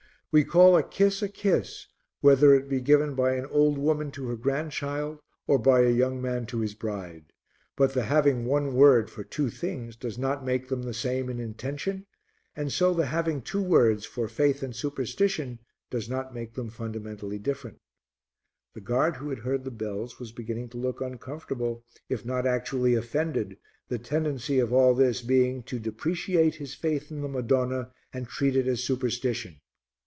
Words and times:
We 0.33 0.45
call 0.45 0.77
a 0.77 0.81
kiss 0.83 1.21
a 1.21 1.27
kiss 1.27 1.87
whether 2.21 2.55
it 2.55 2.69
be 2.69 2.79
given 2.79 3.15
by 3.15 3.33
an 3.35 3.45
old 3.47 3.77
woman 3.77 4.11
to 4.11 4.29
her 4.29 4.37
grandchild 4.37 5.19
or 5.45 5.59
by 5.59 5.81
a 5.81 5.89
young 5.89 6.21
man 6.21 6.45
to 6.45 6.61
his 6.61 6.73
bride; 6.73 7.33
but 7.75 7.93
the 7.93 8.03
having 8.03 8.45
one 8.45 8.73
word 8.73 9.09
for 9.09 9.25
two 9.25 9.49
things 9.49 9.97
does 9.97 10.17
not 10.17 10.45
make 10.45 10.69
them 10.69 10.83
the 10.83 10.93
same 10.93 11.29
in 11.29 11.41
intention, 11.41 12.05
and 12.55 12.71
so 12.71 12.93
the 12.93 13.07
having 13.07 13.41
two 13.41 13.61
words 13.61 14.05
for 14.05 14.29
faith 14.29 14.63
and 14.63 14.73
superstition 14.73 15.59
does 15.89 16.07
not 16.09 16.33
make 16.33 16.53
them 16.53 16.69
fundamentally 16.69 17.37
different. 17.37 17.81
The 18.73 18.79
guard 18.79 19.17
who 19.17 19.31
had 19.31 19.39
heard 19.39 19.65
the 19.65 19.69
bells 19.69 20.17
was 20.17 20.31
beginning 20.31 20.69
to 20.69 20.77
look 20.77 21.01
uncomfortable, 21.01 21.83
if 22.07 22.23
not 22.25 22.47
actually 22.47 22.95
offended, 22.95 23.57
the 23.89 23.99
tendency 23.99 24.59
of 24.59 24.71
all 24.71 24.95
this 24.95 25.21
being 25.21 25.61
to 25.63 25.77
depreciate 25.77 26.55
his 26.55 26.73
faith 26.73 27.11
in 27.11 27.19
the 27.19 27.27
Madonna 27.27 27.91
and 28.13 28.29
treat 28.29 28.55
it 28.55 28.65
as 28.65 28.81
superstition. 28.81 29.59